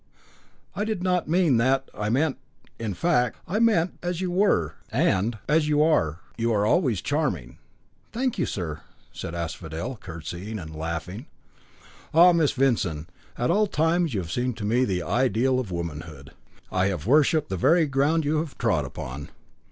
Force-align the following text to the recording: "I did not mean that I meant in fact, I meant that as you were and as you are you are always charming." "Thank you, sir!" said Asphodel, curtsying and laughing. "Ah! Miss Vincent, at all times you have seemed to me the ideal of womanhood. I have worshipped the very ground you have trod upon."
"I 0.75 0.83
did 0.83 1.03
not 1.03 1.27
mean 1.29 1.57
that 1.57 1.87
I 1.93 2.09
meant 2.09 2.39
in 2.79 2.95
fact, 2.95 3.37
I 3.47 3.59
meant 3.59 4.01
that 4.01 4.07
as 4.07 4.19
you 4.19 4.31
were 4.31 4.73
and 4.89 5.37
as 5.47 5.67
you 5.67 5.83
are 5.83 6.21
you 6.39 6.51
are 6.53 6.65
always 6.65 7.03
charming." 7.03 7.59
"Thank 8.11 8.39
you, 8.39 8.47
sir!" 8.47 8.81
said 9.13 9.35
Asphodel, 9.35 9.97
curtsying 9.97 10.57
and 10.57 10.75
laughing. 10.75 11.27
"Ah! 12.15 12.31
Miss 12.31 12.53
Vincent, 12.53 13.09
at 13.37 13.51
all 13.51 13.67
times 13.67 14.15
you 14.15 14.21
have 14.21 14.31
seemed 14.31 14.57
to 14.57 14.65
me 14.65 14.85
the 14.85 15.03
ideal 15.03 15.59
of 15.59 15.69
womanhood. 15.69 16.31
I 16.71 16.87
have 16.87 17.05
worshipped 17.05 17.49
the 17.49 17.55
very 17.57 17.85
ground 17.85 18.25
you 18.25 18.37
have 18.39 18.57
trod 18.57 18.85
upon." 18.85 19.29